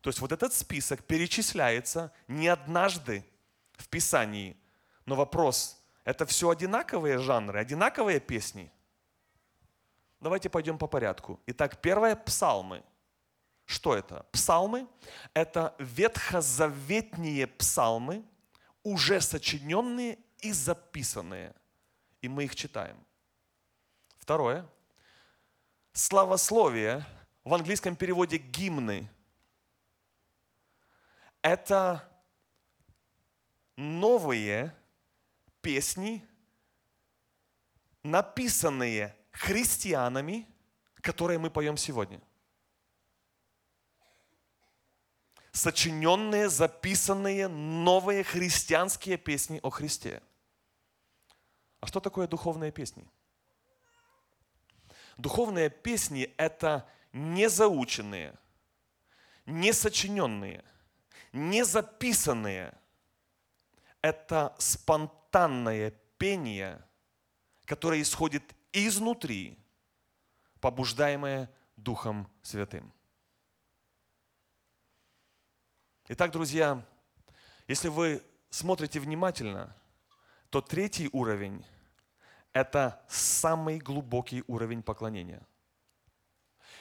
[0.00, 3.24] То есть вот этот список перечисляется не однажды
[3.72, 4.56] в Писании.
[5.04, 8.72] Но вопрос, это все одинаковые жанры, одинаковые песни–
[10.20, 11.38] Давайте пойдем по порядку.
[11.46, 12.82] Итак, первое– псалмы.
[13.66, 14.26] Что это?
[14.32, 14.88] Псалмы–
[15.34, 18.24] это ветхозаветные псалмы,
[18.82, 21.54] уже сочиненные и записанные.
[22.20, 22.96] И мы их читаем.
[24.18, 24.66] Второе.
[25.92, 27.04] Славословие,
[27.44, 29.08] в английском переводе гимны.
[31.40, 32.06] Это
[33.76, 34.74] новые
[35.62, 36.26] песни,
[38.02, 40.46] написанные христианами,
[40.96, 42.20] которые мы поем сегодня.
[45.52, 50.22] Сочиненные, записанные новые христианские песни о Христе.
[51.80, 53.08] А что такое духовные песни?
[55.16, 58.34] Духовные песни– это не заученные,
[59.46, 60.64] не сочиненные,
[61.32, 62.74] не записанные.
[64.00, 66.80] Это спонтанное пение,
[67.64, 69.58] которое исходит изнутри,
[70.60, 72.92] побуждаемое Духом Святым.
[76.08, 76.84] Итак, друзья,
[77.66, 79.76] если вы смотрите внимательно,
[80.50, 81.64] то третий уровень–
[82.52, 85.46] это самый глубокий уровень поклонения.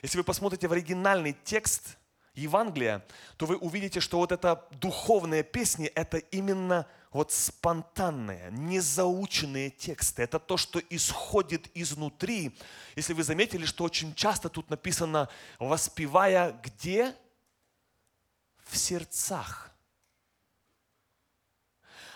[0.01, 1.97] Если вы посмотрите в оригинальный текст
[2.34, 3.06] Евангелия,
[3.38, 10.21] то вы увидите, что вот эта духовная песня– это именно вот спонтанные, незаученные тексты.
[10.21, 12.58] Это то, что исходит изнутри.
[12.95, 17.15] Если вы заметили, что очень часто тут написано «воспевая где?»
[18.65, 19.71] В сердцах.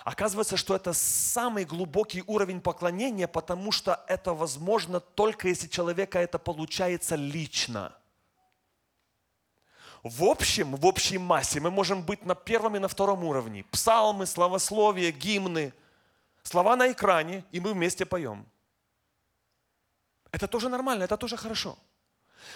[0.04, 6.40] Оказывается, что это самый глубокий уровень поклонения, потому что это возможно только если человека это
[6.40, 7.96] получается лично.
[10.04, 13.64] В общем, в общей массе мы можем быть на первом и на втором уровне.
[13.66, 15.72] Псалмы, славословие, гимны,
[16.42, 18.48] слова на экране, и мы вместе поем.
[20.32, 21.78] Это тоже нормально, это тоже хорошо.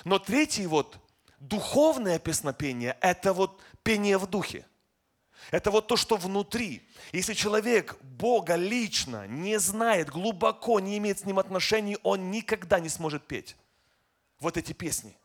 [0.03, 0.97] Но третий вот,
[1.39, 4.65] духовное песнопение, это вот пение в духе.
[5.51, 6.87] Это вот то, что внутри.
[7.11, 12.89] Если человек Бога лично не знает, глубоко не имеет с Ним отношений, он никогда не
[12.89, 13.55] сможет петь
[14.39, 15.17] вот эти песни.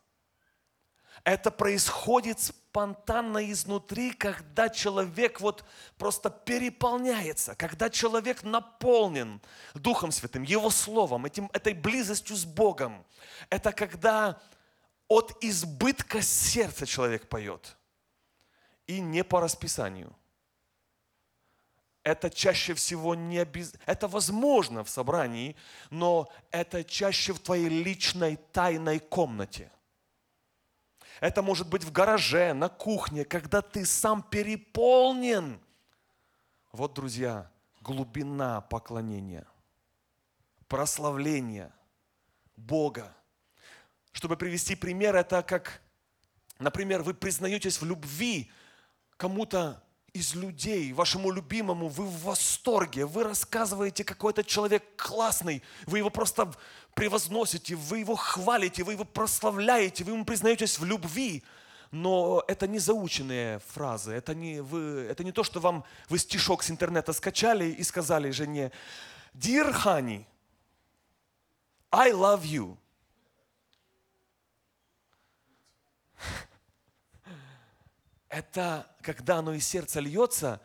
[1.23, 5.63] Это происходит спонтанно изнутри, когда человек вот
[5.97, 9.39] просто переполняется, когда человек наполнен
[9.75, 13.05] Духом Святым, Его Словом, этим, этой близостью с Богом.
[13.49, 14.41] Это когда
[15.07, 17.77] от избытка сердца человек поет.
[18.91, 20.15] И не по расписанию.
[22.03, 23.73] Это чаще всего не обез...
[23.85, 25.55] Это возможно в собрании,
[25.89, 29.71] но это чаще в твоей личной тайной комнате–
[31.21, 35.61] это может быть в гараже, на кухне, когда ты сам переполнен.
[36.71, 37.49] Вот, друзья,
[37.79, 39.45] глубина поклонения,
[40.67, 41.71] прославления
[42.57, 43.15] Бога.
[44.13, 45.83] Чтобы привести пример, это как,
[46.57, 48.51] например, вы признаетесь в любви
[49.21, 49.79] кому-то
[50.13, 56.09] из людей, вашему любимому, вы в восторге, вы рассказываете, какой то человек классный, вы его
[56.09, 56.51] просто
[56.95, 61.43] превозносите, вы его хвалите, вы его прославляете, вы ему признаетесь в любви.
[61.91, 66.63] Но это не заученные фразы, это не, вы, это не то, что вам вы стишок
[66.63, 68.71] с интернета скачали и сказали жене,
[69.35, 70.25] Dear honey,
[71.91, 72.75] I love you.
[78.31, 80.61] Это когда оно из сердца льется,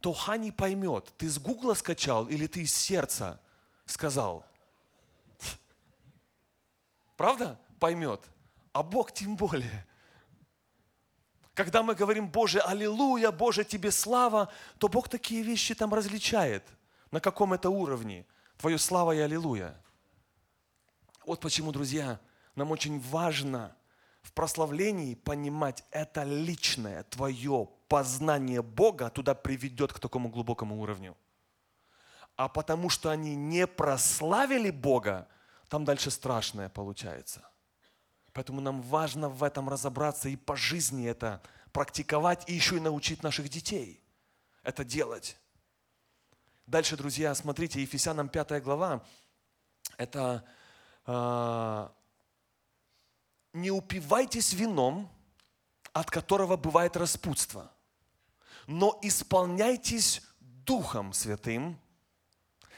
[0.00, 3.40] то Хани поймет, ты с гугла скачал или ты из сердца
[3.86, 4.46] сказал.
[7.16, 7.58] Правда?
[7.80, 8.20] Поймет.
[8.72, 9.84] А Бог тем более.
[11.54, 16.62] Когда мы говорим, Боже, аллилуйя, Боже, Тебе слава, то Бог такие вещи там различает.
[17.10, 18.26] На каком это уровне.
[18.58, 19.74] Твое слава и аллилуйя.
[21.26, 22.20] Вот почему, друзья,
[22.54, 23.74] нам очень важно
[24.28, 31.16] в прославлении понимать это личное, твое познание Бога туда приведет к такому глубокому уровню.
[32.36, 35.28] А потому что они не прославили Бога,
[35.70, 37.42] там дальше страшное получается.
[38.34, 41.40] Поэтому нам важно в этом разобраться и по жизни это
[41.72, 44.02] практиковать, и еще и научить наших детей
[44.62, 45.38] это делать.
[46.66, 49.02] Дальше, друзья, смотрите, Ефесянам 5 глава,
[49.96, 50.44] это
[51.06, 51.88] э,
[53.52, 55.10] «Не упивайтесь вином,
[55.92, 57.72] от которого бывает распутство,
[58.66, 61.80] но исполняйтесь Духом Святым,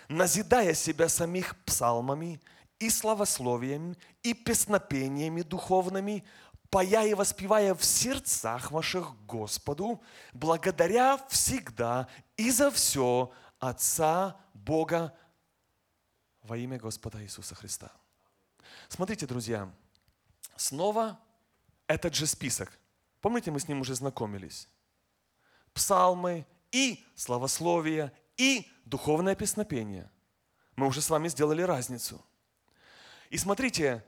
[0.09, 2.41] назидая себя самих псалмами
[2.79, 6.25] и славословиями, и песнопениями духовными,
[6.71, 10.01] пая и воспевая в сердцах ваших Господу,
[10.33, 15.15] благодаря всегда и за все Отца Бога
[16.43, 17.91] во имя Господа Иисуса Христа.
[18.89, 19.71] Смотрите, друзья,
[20.61, 21.19] снова
[21.87, 22.79] этот же список.
[23.21, 24.69] Помните, мы с ним уже знакомились?
[25.73, 30.11] Псалмы и славословие, и духовное песнопение.
[30.77, 32.25] Мы уже с вами сделали разницу–
[33.31, 34.05] и смотрите,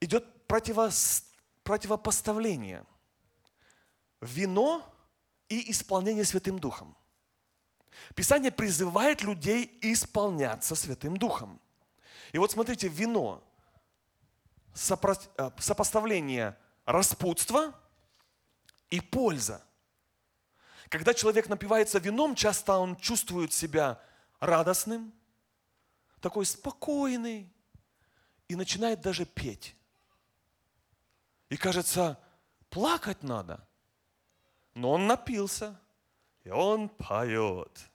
[0.00, 2.86] идет противопоставление.
[4.20, 4.88] Вино
[5.48, 6.96] и исполнение Святым Духом.
[8.14, 11.60] Писание призывает людей исполняться Святым Духом.
[12.30, 13.42] И вот смотрите, вино,
[14.74, 17.74] э, сопоставление распутства
[18.90, 19.62] и польза.
[20.88, 24.00] Когда человек напивается вином, часто он чувствует себя
[24.40, 25.12] радостным,
[26.20, 27.50] такой спокойный,
[28.48, 29.74] и начинает даже петь.
[31.48, 32.18] И кажется,
[32.68, 33.66] плакать надо.
[34.74, 35.80] Но он напился,
[36.44, 37.90] и он поет.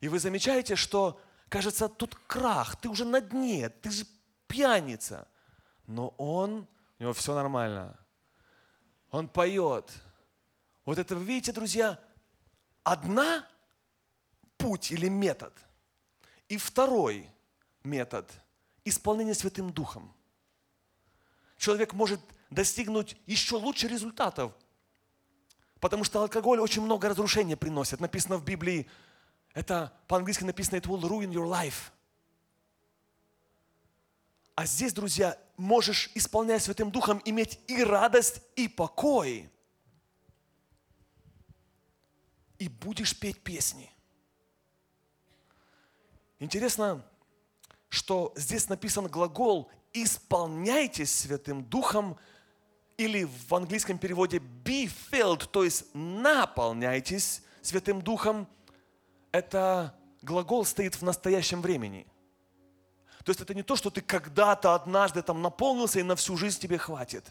[0.00, 4.04] И вы замечаете, что, кажется, тут крах, ты уже на дне, ты же
[4.48, 5.28] пьяница.
[5.86, 6.66] Но он,
[6.98, 7.98] у него все нормально.
[9.10, 9.92] Он поет.
[10.84, 11.98] Вот это, вы видите, друзья,
[12.82, 13.46] одна
[14.56, 15.52] путь или метод.
[16.48, 17.28] И второй
[17.84, 18.30] метод–
[18.84, 20.12] исполнение Святым Духом.
[21.56, 24.52] Человек может достигнуть еще лучше результатов,
[25.80, 28.00] потому что алкоголь очень много разрушения приносит.
[28.00, 28.88] Написано в Библии,
[29.54, 31.91] это по-английски написано, it will ruin your life.
[34.54, 39.50] А здесь, друзья, можешь, исполняя Святым Духом, иметь и радость, и покой.
[42.58, 43.90] И будешь петь песни.
[46.38, 47.04] Интересно,
[47.88, 52.18] что здесь написан глагол «исполняйтесь Святым Духом»
[52.96, 58.46] или в английском переводе «be filled», то есть «наполняйтесь Святым Духом».
[59.30, 62.06] Это глагол стоит в настоящем времени.
[63.24, 66.60] То есть это не то, что ты когда-то однажды там наполнился и на всю жизнь
[66.60, 67.24] тебе хватит.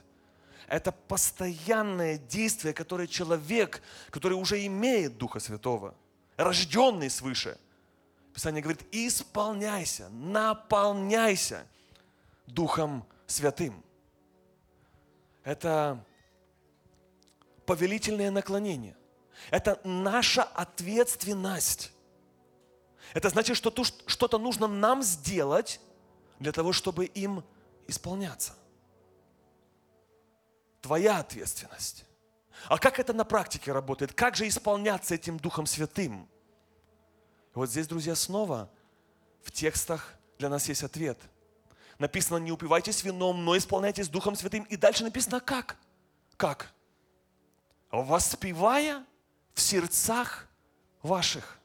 [0.68, 5.96] Это постоянное действие, которое человек, который уже имеет Духа Святого,
[6.38, 7.58] рожденный свыше–
[8.34, 11.66] Писание говорит, исполняйся, наполняйся
[12.48, 13.84] Духом Святым.
[15.44, 16.04] Это
[17.66, 18.96] повелительное наклонение.
[19.50, 21.92] Это наша ответственность.
[23.14, 25.80] Это значит, что что-то нужно нам сделать
[26.40, 27.44] для того, чтобы им
[27.88, 28.54] исполняться.
[30.82, 32.06] Твоя ответственность.
[32.68, 34.14] А как это на практике работает?
[34.14, 36.28] Как же исполняться этим Духом Святым?
[37.54, 38.70] Вот здесь, друзья, снова
[39.44, 41.20] в текстах для нас есть ответ.
[42.00, 44.64] Написано, не упивайтесь вином, но исполняйтесь Духом Святым.
[44.64, 45.78] И дальше написано, как?
[46.38, 46.72] Как?
[47.92, 49.06] Воспевая
[49.54, 50.48] в сердцах
[51.04, 51.61] ваших.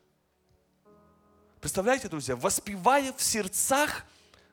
[1.66, 4.04] Представляете, друзья, воспевая в сердцах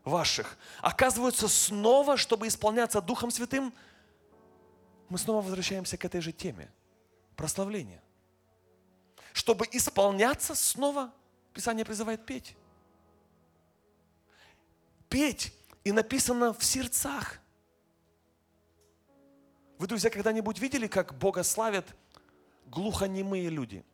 [0.04, 0.58] ваших.
[0.82, 3.72] Оказывается, снова, чтобы исполняться Духом Святым,
[5.10, 6.72] мы снова возвращаемся к этой же теме.
[7.36, 8.02] Прославление.
[9.32, 11.14] Чтобы исполняться снова
[11.54, 12.56] Писание призывает петь.
[15.08, 15.54] Петь.
[15.84, 17.40] И написано в сердцах.
[19.78, 21.86] Вы, друзья, когда-нибудь видели, как Бога славят
[22.66, 23.86] глухонемые люди?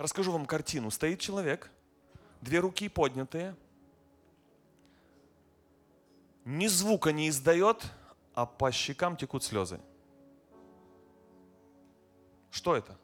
[0.00, 0.90] Расскажу вам картину.
[0.90, 1.70] Стоит человек,
[2.40, 3.54] две руки поднятые,
[6.46, 7.84] ни звука не издает,
[8.32, 9.78] а по щекам текут слезы.
[12.50, 12.96] Что это?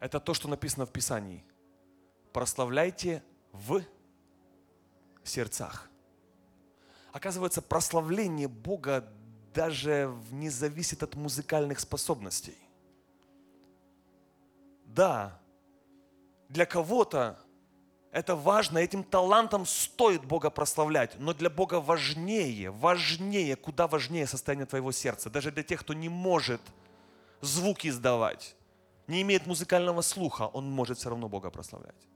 [0.00, 1.44] это то, что написано в Писании.
[2.32, 3.84] Прославляйте в
[5.22, 5.88] сердцах.
[7.12, 9.08] Оказывается, прославление Бога
[9.54, 12.61] даже не зависит от музыкальных способностей.
[14.94, 15.40] Да,
[16.48, 17.38] для кого-то
[18.10, 24.66] это важно, этим талантом стоит Бога прославлять, но для Бога важнее, важнее, куда важнее состояние
[24.66, 26.60] твоего сердца, даже для тех, кто не может
[27.40, 28.54] звуки издавать
[29.06, 32.08] не имеет музыкального слуха, он может все равно Бога прославлять.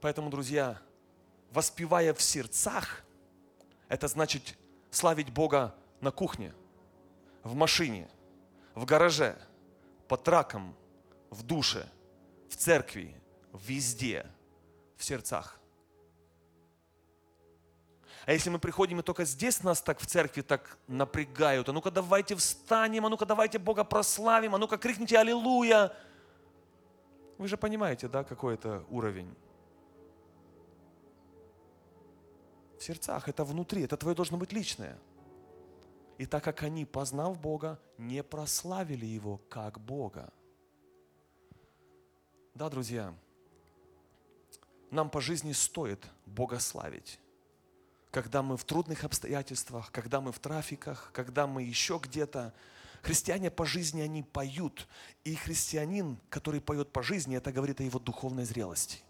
[0.00, 0.78] Поэтому, друзья,
[1.50, 3.04] воспевая в сердцах,
[3.88, 4.58] это значит
[4.90, 6.52] славить Бога на кухне,
[7.42, 8.08] в машине,
[8.74, 9.36] в гараже,
[10.08, 10.74] по тракам,
[11.30, 11.86] в душе,
[12.48, 13.14] в церкви,
[13.52, 14.26] везде,
[14.96, 15.60] в сердцах.
[18.26, 21.90] А если мы приходим и только здесь нас так в церкви так напрягают, а ну-ка
[21.90, 25.94] давайте встанем, а ну-ка давайте Бога прославим, а ну-ка крикните Аллилуйя.
[27.36, 29.34] Вы же понимаете, да, какой это уровень?
[32.78, 34.98] В сердцах, это внутри, это твое должно быть личное.
[36.18, 40.32] И так как они, познав Бога, не прославили Его как Бога.
[42.54, 43.14] Да, друзья,
[44.90, 47.18] нам по жизни стоит Бога славить
[48.14, 52.54] когда мы в трудных обстоятельствах, когда мы в трафиках, когда мы еще где-то.
[53.02, 54.86] Христиане по жизни, они поют.
[55.24, 59.00] И христианин, который поет по жизни, это говорит о его духовной зрелости.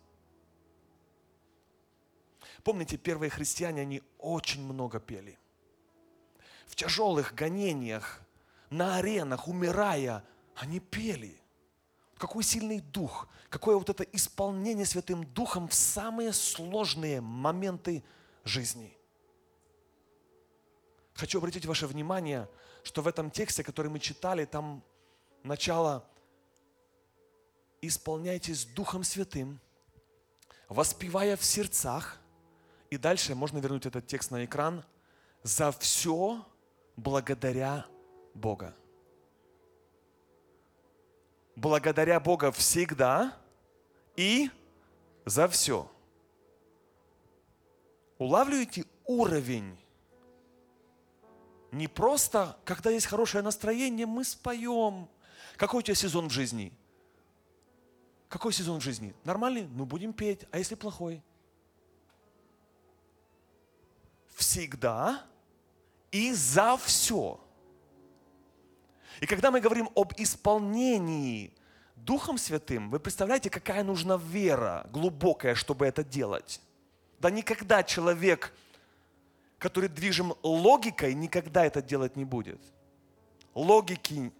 [2.62, 5.38] Помните, первые христиане, они очень много пели.
[6.66, 8.20] В тяжелых гонениях,
[8.70, 10.24] на аренах, умирая,
[10.56, 11.40] они пели.
[12.18, 18.02] Какой сильный дух, какое вот это исполнение Святым Духом в самые сложные моменты
[18.44, 18.96] жизни.
[21.14, 22.48] Хочу обратить ваше внимание,
[22.82, 24.82] что в этом тексте, который мы читали, там
[25.42, 26.04] начало
[27.80, 29.60] «Исполняйтесь Духом Святым,
[30.68, 32.18] воспевая в сердцах».
[32.90, 34.84] И дальше можно вернуть этот текст на экран.
[35.42, 36.44] «За все
[36.96, 37.86] благодаря
[38.34, 38.74] Бога».
[41.56, 43.36] Благодаря Бога всегда
[44.16, 44.50] и
[45.24, 45.88] за все.
[48.18, 49.78] Улавливаете уровень
[51.70, 55.08] не просто, когда есть хорошее настроение, мы споем.
[55.56, 56.72] Какой у тебя сезон в жизни?
[58.28, 59.14] Какой сезон в жизни?
[59.24, 59.66] Нормальный?
[59.66, 60.46] Ну, будем петь.
[60.50, 61.22] А если плохой?
[64.34, 65.24] Всегда
[66.14, 67.40] и за все.
[69.20, 71.52] И когда мы говорим об исполнении
[71.96, 76.60] Духом Святым, вы представляете, какая нужна вера глубокая, чтобы это делать?
[77.18, 78.52] Да никогда человек
[79.58, 82.60] который движим логикой, никогда это делать не будет.
[83.54, 84.30] Логики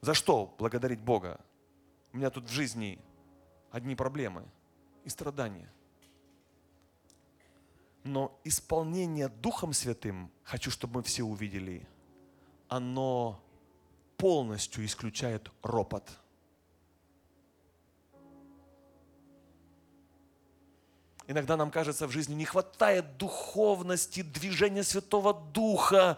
[0.00, 1.38] За что благодарить Бога?
[2.12, 2.98] У меня тут в жизни
[3.70, 4.42] одни проблемы
[5.04, 5.70] и страдания.
[8.06, 11.88] Но исполнение Духом Святым, хочу, чтобы мы все увидели,
[12.68, 13.42] оно
[14.16, 16.08] полностью исключает ропот.
[21.26, 26.16] Иногда нам кажется, в жизни не хватает духовности, движения Святого Духа.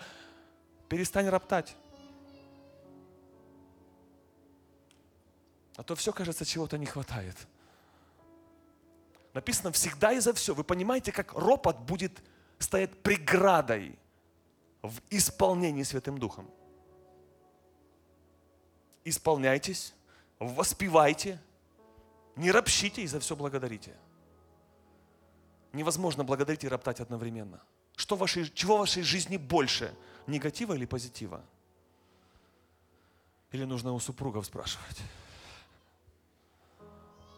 [0.91, 1.75] Перестань роптать.
[5.77, 7.37] А то все, кажется, чего-то не хватает.
[9.39, 10.53] Написано всегда и за все.
[10.53, 12.25] Вы понимаете, как ропот будет
[12.59, 13.97] стоять преградой
[14.83, 16.51] в исполнении Святым Духом.
[19.05, 19.95] Исполняйтесь,
[20.41, 21.41] воспевайте,
[22.35, 23.97] не ропщите и за все благодарите.
[25.73, 27.63] Невозможно благодарить и роптать одновременно.
[27.95, 29.95] Что в вашей, чего в вашей жизни больше?
[30.27, 31.45] Негатива или позитива?
[33.53, 34.99] Или нужно у супругов спрашивать?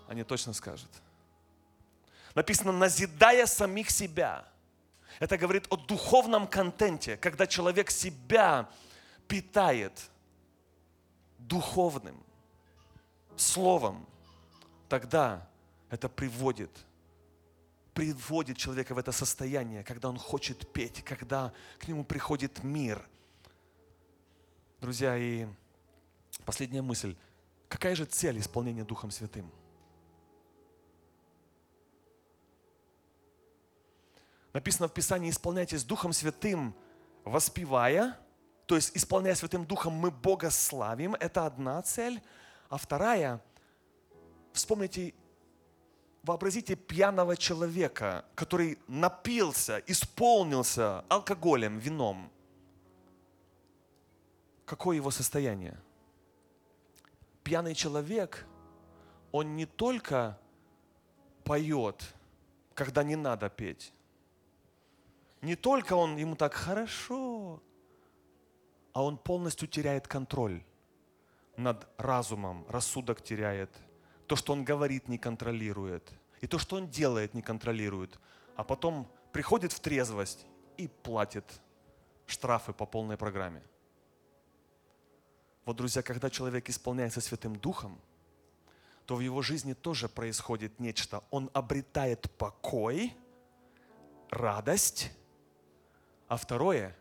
[0.09, 0.89] Они точно скажут.
[2.35, 4.47] Написано, назидая самих себя.
[5.19, 8.69] Это говорит о духовном контенте, когда человек себя
[9.29, 9.93] питает
[11.39, 12.23] духовным
[13.37, 14.07] словом,
[14.89, 15.47] тогда
[15.91, 16.71] это приводит
[17.95, 23.07] приводит человека в это состояние, когда он хочет петь, когда к нему приходит мир.
[24.81, 25.47] Друзья, и
[26.47, 27.15] последняя мысль.
[27.69, 29.51] Какая же цель исполнения Духом Святым?
[34.53, 36.75] Написано в Писании, исполняйтесь Духом Святым,
[37.25, 38.19] воспевая,
[38.67, 42.21] то есть исполняя Святым Духом, мы Бога славим, это одна цель.
[42.69, 43.43] А вторая,
[44.53, 45.15] вспомните
[46.23, 52.31] Вообразите пьяного человека, который напился, исполнился алкоголем, вином.
[54.67, 55.81] Какое его состояние?
[57.43, 58.47] Пьяный человек,
[59.33, 60.39] он не только
[61.43, 62.15] поет,
[62.75, 63.95] когда не надо петь.
[65.43, 67.63] Не только он, ему так хорошо,
[68.93, 70.63] а он полностью теряет контроль
[71.57, 73.71] над разумом, рассудок теряет–
[74.31, 76.09] то, что он говорит, не контролирует.
[76.41, 78.21] И то, что он делает, не контролирует.
[78.55, 81.45] А потом приходит в трезвость и платит
[82.27, 83.61] штрафы по полной программе.
[85.65, 88.01] Вот, друзья, когда человек исполняется Святым Духом,
[89.05, 91.25] то в его жизни тоже происходит нечто.
[91.33, 93.13] Он обретает покой,
[94.31, 95.11] радость,
[96.31, 96.97] а второе,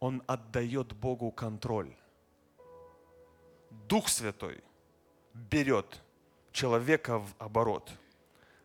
[0.00, 1.96] он отдает Богу контроль.
[3.70, 4.64] Дух Святой
[5.32, 6.02] берет
[6.50, 7.92] человека в оборот.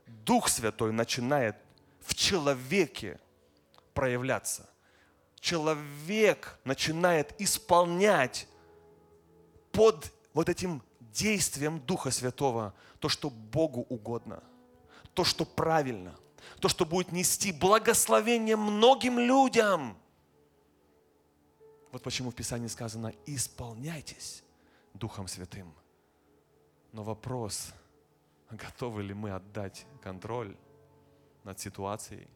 [0.08, 1.56] Дух Святой начинает
[2.00, 3.20] в человеке
[3.94, 4.68] проявляться.
[5.40, 8.48] Человек начинает исполнять
[9.72, 14.44] под вот этим действием Духа Святого то, что Богу угодно,
[15.14, 16.16] то, что правильно,
[16.60, 19.98] то, что будет нести благословение многим людям.
[21.92, 24.44] Вот почему в Писании сказано, исполняйтесь
[24.94, 25.74] Духом Святым.
[26.94, 27.74] Но вопрос,
[28.50, 30.56] готовы ли мы отдать контроль
[31.44, 32.28] над ситуацией?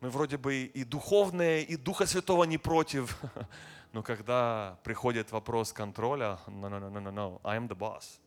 [0.00, 3.20] Мы вроде бы и духовные, и Духа Святого не против,
[3.92, 8.20] но когда приходит вопрос контроля, no, no, no, no, no, I am the boss.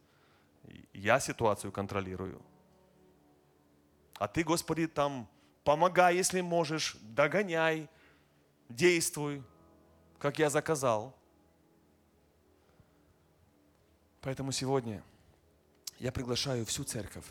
[0.94, 2.42] Я ситуацию контролирую.
[4.22, 5.28] А ты, Господи, там
[5.64, 7.90] помогай, если можешь, догоняй,
[8.70, 9.42] действуй,
[10.20, 11.18] как я заказал.
[14.22, 15.02] Поэтому сегодня
[15.98, 17.26] я приглашаю всю церковь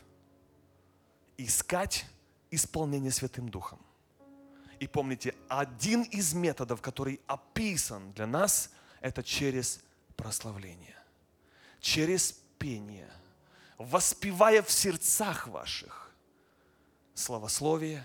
[1.37, 2.07] искать
[2.51, 3.79] исполнение Святым Духом.
[4.81, 8.69] И помните, один из методов, который описан для нас,
[9.01, 9.81] это через
[10.17, 10.99] прославление,
[11.79, 13.13] через пение,
[13.79, 16.10] воспевая в сердцах ваших
[17.21, 18.05] славословие,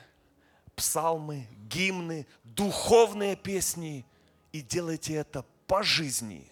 [0.75, 4.05] псалмы, гимны, духовные песни,
[4.51, 6.51] и делайте это по жизни.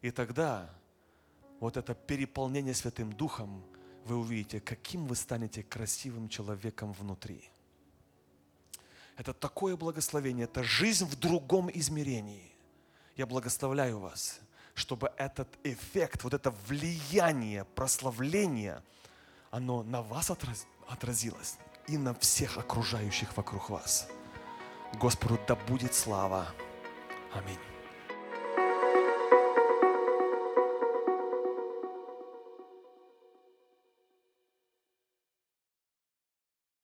[0.00, 0.68] И тогда
[1.60, 3.62] вот это переполнение Святым Духом,
[4.04, 7.48] вы увидите, каким вы станете красивым человеком внутри.
[9.16, 12.50] Это такое благословение, это жизнь в другом измерении.
[13.14, 14.40] Я благословляю вас,
[14.74, 18.82] чтобы этот эффект, вот это влияние, прославление,
[19.50, 20.30] оно на вас
[20.88, 24.08] отразилось и на всех окружающих вокруг вас.
[24.94, 26.46] Господу да будет слава.
[27.32, 27.71] Аминь.